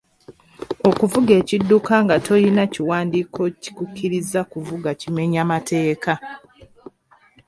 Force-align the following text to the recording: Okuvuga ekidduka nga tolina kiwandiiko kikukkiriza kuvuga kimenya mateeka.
Okuvuga 0.89 1.31
ekidduka 1.41 1.93
nga 2.05 2.15
tolina 2.25 2.63
kiwandiiko 2.73 3.41
kikukkiriza 3.61 4.39
kuvuga 4.51 4.89
kimenya 5.01 5.41
mateeka. 5.51 6.13